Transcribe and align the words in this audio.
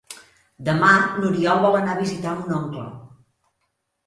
Demà 0.69 0.87
n'Oriol 1.17 1.61
vol 1.67 1.77
anar 1.81 1.93
a 1.97 2.01
visitar 2.01 2.33
mon 2.41 2.55
oncle. 2.63 2.89